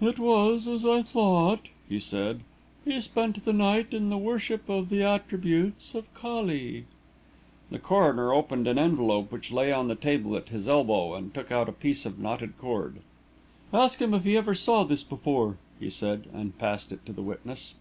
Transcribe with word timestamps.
"It 0.00 0.18
was 0.18 0.66
as 0.66 0.84
I 0.84 1.02
thought," 1.02 1.68
he 1.88 2.00
said. 2.00 2.40
"He 2.84 3.00
spent 3.00 3.44
the 3.44 3.52
night 3.52 3.94
in 3.94 4.10
the 4.10 4.18
worship 4.18 4.68
of 4.68 4.88
the 4.88 5.04
attributes 5.04 5.94
of 5.94 6.12
Kali." 6.14 6.86
The 7.70 7.78
coroner 7.78 8.32
opened 8.34 8.66
an 8.66 8.76
envelope 8.76 9.30
which 9.30 9.52
lay 9.52 9.70
on 9.70 9.86
the 9.86 9.94
table 9.94 10.34
at 10.36 10.48
his 10.48 10.66
elbow 10.66 11.14
and 11.14 11.32
took 11.32 11.52
out 11.52 11.68
a 11.68 11.72
piece 11.72 12.04
of 12.04 12.18
knotted 12.18 12.58
cord. 12.58 13.02
"Ask 13.72 14.02
him 14.02 14.14
if 14.14 14.24
he 14.24 14.36
ever 14.36 14.52
saw 14.56 14.82
this 14.82 15.04
before," 15.04 15.58
he 15.78 15.90
said, 15.90 16.26
and 16.34 16.58
passed 16.58 16.90
it 16.90 17.06
to 17.06 17.12
the 17.12 17.22
witness. 17.22 17.74